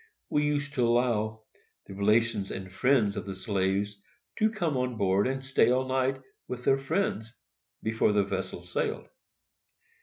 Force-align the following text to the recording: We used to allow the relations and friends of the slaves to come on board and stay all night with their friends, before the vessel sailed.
We 0.31 0.43
used 0.43 0.73
to 0.73 0.83
allow 0.87 1.43
the 1.85 1.93
relations 1.93 2.49
and 2.49 2.71
friends 2.73 3.15
of 3.15 3.27
the 3.27 3.35
slaves 3.35 3.99
to 4.39 4.49
come 4.49 4.75
on 4.75 4.97
board 4.97 5.27
and 5.27 5.45
stay 5.45 5.69
all 5.69 5.87
night 5.87 6.19
with 6.47 6.65
their 6.65 6.79
friends, 6.79 7.31
before 7.83 8.11
the 8.11 8.23
vessel 8.23 8.63
sailed. 8.63 9.07